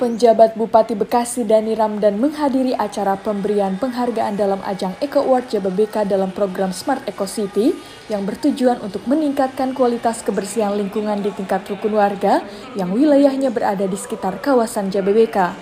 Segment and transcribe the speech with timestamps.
[0.00, 6.32] Penjabat Bupati Bekasi Dani Ramdan menghadiri acara pemberian penghargaan dalam ajang Eco Award Jababeka dalam
[6.32, 7.76] program Smart Eco City
[8.08, 12.40] yang bertujuan untuk meningkatkan kualitas kebersihan lingkungan di tingkat rukun warga
[12.80, 15.52] yang wilayahnya berada di sekitar kawasan Jababeka.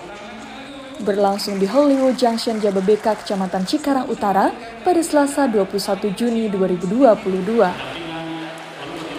[1.03, 4.55] Berlangsung di Hollywood Junction Jababeka, Kecamatan Cikarang Utara
[4.87, 7.98] pada Selasa 21 Juni 2022.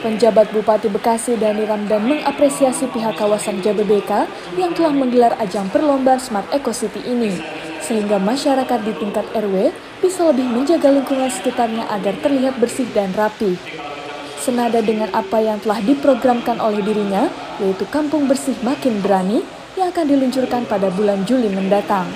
[0.01, 4.25] Penjabat Bupati Bekasi Dani Ramdan mengapresiasi pihak kawasan Jababeka
[4.57, 7.37] yang telah menggelar ajang perlombaan Smart Eco City ini,
[7.85, 9.69] sehingga masyarakat di tingkat RW
[10.01, 13.61] bisa lebih menjaga lingkungan sekitarnya agar terlihat bersih dan rapi.
[14.41, 17.29] Senada dengan apa yang telah diprogramkan oleh dirinya,
[17.61, 19.45] yaitu Kampung Bersih Makin Berani,
[19.77, 22.09] yang akan diluncurkan pada bulan Juli mendatang.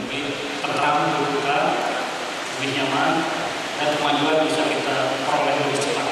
[3.75, 4.97] dan kemajuan bisa kita
[5.29, 6.09] peroleh lebih cepat.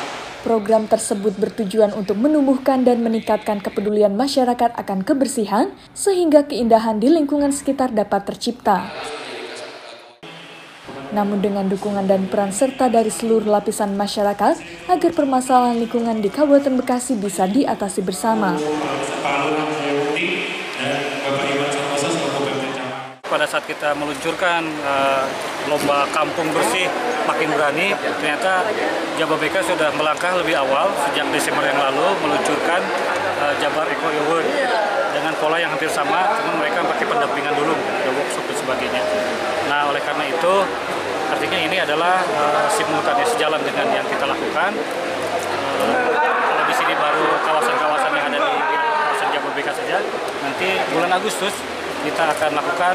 [0.52, 7.56] Program tersebut bertujuan untuk menumbuhkan dan meningkatkan kepedulian masyarakat akan kebersihan, sehingga keindahan di lingkungan
[7.56, 8.84] sekitar dapat tercipta.
[11.16, 14.60] Namun dengan dukungan dan peran serta dari seluruh lapisan masyarakat,
[14.92, 18.52] agar permasalahan lingkungan di Kabupaten Bekasi bisa diatasi bersama
[23.32, 25.24] pada saat kita meluncurkan uh,
[25.64, 26.84] lomba kampung bersih
[27.24, 28.60] makin berani, ternyata
[29.16, 32.84] Jababeka sudah melangkah lebih awal sejak Desember yang lalu meluncurkan
[33.40, 34.44] uh, Jabar Eco Award
[35.16, 39.02] dengan pola yang hampir sama, cuma mereka pakai pendampingan dulu, ada workshop dan sebagainya.
[39.72, 40.54] Nah, oleh karena itu
[41.32, 44.76] artinya ini adalah uh, simultannya sejalan dengan yang kita lakukan.
[45.80, 50.04] Uh, kalau di sini baru kawasan-kawasan yang ada di kawasan Jababeka saja,
[50.44, 51.56] nanti bulan Agustus
[52.02, 52.94] kita akan lakukan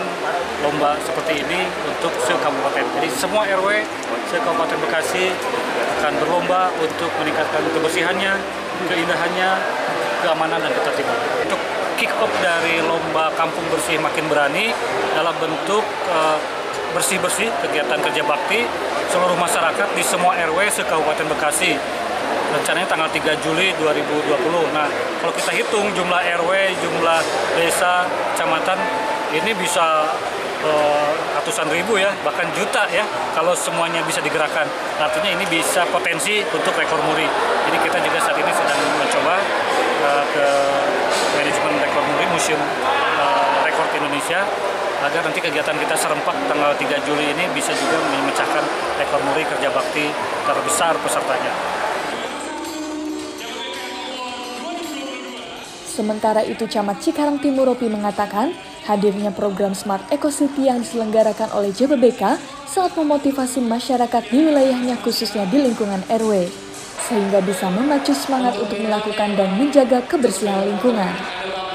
[0.64, 2.84] lomba seperti ini untuk se-kabupaten.
[3.00, 3.84] Jadi semua RW
[4.28, 5.32] se-kabupaten Bekasi
[6.00, 8.34] akan berlomba untuk meningkatkan kebersihannya,
[8.92, 9.50] keindahannya,
[10.22, 11.18] keamanan dan ketertiban.
[11.48, 11.60] Untuk
[11.98, 14.70] kick off dari lomba Kampung Bersih Makin Berani
[15.18, 15.82] dalam bentuk
[16.14, 16.38] uh,
[16.94, 18.64] bersih-bersih kegiatan kerja bakti
[19.10, 21.74] seluruh masyarakat di semua RW se-Kabupaten Bekasi
[22.54, 24.76] rencananya tanggal 3 Juli 2020.
[24.76, 24.88] Nah,
[25.20, 27.20] kalau kita hitung jumlah RW, jumlah
[27.60, 28.80] desa, kecamatan,
[29.36, 30.08] ini bisa
[30.64, 33.04] uh, ratusan ribu ya, bahkan juta ya,
[33.36, 34.66] kalau semuanya bisa digerakkan.
[35.00, 37.28] Artinya ini bisa potensi untuk rekor muri.
[37.68, 39.36] Jadi kita juga saat ini sedang mencoba
[40.08, 40.48] uh, ke
[41.36, 42.62] manajemen rekor muri Museum
[43.20, 44.48] uh, Rekor Indonesia
[44.98, 48.66] agar nanti kegiatan kita serempak tanggal 3 Juli ini bisa juga memecahkan
[48.98, 50.10] rekor muri kerja bakti
[50.42, 51.54] terbesar pesertanya.
[55.98, 58.54] Sementara itu, Camat Cikarang Timur Ropi mengatakan
[58.86, 62.38] hadirnya program Smart Eco City yang diselenggarakan oleh JBBK
[62.70, 66.46] saat memotivasi masyarakat di wilayahnya khususnya di lingkungan RW,
[67.10, 71.10] sehingga bisa memacu semangat untuk melakukan dan menjaga kebersihan lingkungan.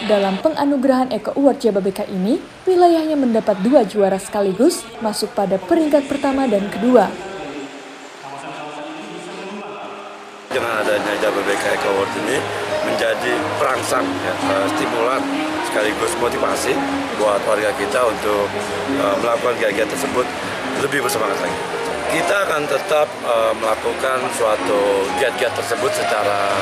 [0.07, 6.47] Dalam penganugerahan Eco Award JBBK ini, wilayahnya mendapat dua juara sekaligus masuk pada peringkat pertama
[6.47, 7.11] dan kedua.
[10.53, 10.92] Dengan adanya
[11.23, 12.37] JBBK Eco Award ini,
[12.83, 15.23] menjadi perangsang, ya, uh, stimulan
[15.71, 16.75] sekaligus motivasi
[17.23, 18.51] buat warga kita untuk
[18.99, 20.27] uh, melakukan kegiatan tersebut
[20.83, 21.59] lebih bersemangat lagi.
[22.13, 26.53] Kita akan tetap uh, melakukan suatu giat-giat tersebut secara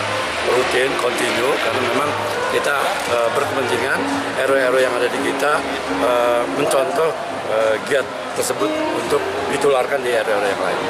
[0.46, 2.10] rutin, kontinu, karena memang
[2.54, 2.76] kita
[3.16, 3.98] uh, berkepentingan
[4.46, 5.58] RW-RW yang ada di kita
[6.06, 7.10] uh, mencontoh
[7.50, 8.06] uh, giat
[8.38, 9.18] tersebut untuk
[9.50, 10.80] ditularkan di RW-RW yang lain.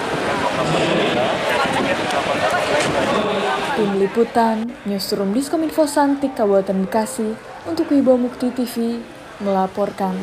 [3.76, 7.32] Tim Liputan, Newsroom Diskominfo Santik Kabupaten Bekasi,
[7.64, 9.00] untuk Wibawa Mukti TV,
[9.40, 10.18] melaporkan.